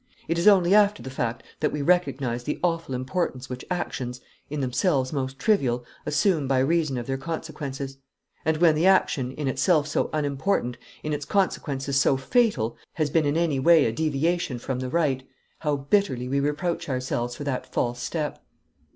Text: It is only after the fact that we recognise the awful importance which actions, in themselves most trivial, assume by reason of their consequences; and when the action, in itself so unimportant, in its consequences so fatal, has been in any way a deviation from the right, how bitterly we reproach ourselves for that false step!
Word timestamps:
It 0.27 0.39
is 0.39 0.47
only 0.47 0.73
after 0.73 1.03
the 1.03 1.11
fact 1.11 1.43
that 1.59 1.71
we 1.71 1.83
recognise 1.83 2.43
the 2.43 2.59
awful 2.63 2.95
importance 2.95 3.51
which 3.51 3.63
actions, 3.69 4.19
in 4.49 4.59
themselves 4.59 5.13
most 5.13 5.37
trivial, 5.37 5.85
assume 6.07 6.47
by 6.47 6.57
reason 6.57 6.97
of 6.97 7.05
their 7.05 7.19
consequences; 7.19 7.99
and 8.43 8.57
when 8.57 8.73
the 8.73 8.87
action, 8.87 9.31
in 9.33 9.47
itself 9.47 9.85
so 9.85 10.09
unimportant, 10.11 10.79
in 11.03 11.13
its 11.13 11.23
consequences 11.23 12.01
so 12.01 12.17
fatal, 12.17 12.75
has 12.93 13.11
been 13.11 13.27
in 13.27 13.37
any 13.37 13.59
way 13.59 13.85
a 13.85 13.91
deviation 13.91 14.57
from 14.57 14.79
the 14.79 14.89
right, 14.89 15.21
how 15.59 15.75
bitterly 15.75 16.27
we 16.27 16.39
reproach 16.39 16.89
ourselves 16.89 17.35
for 17.35 17.43
that 17.43 17.71
false 17.71 18.01
step! 18.01 18.43